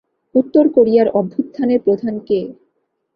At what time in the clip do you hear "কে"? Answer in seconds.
2.19-2.39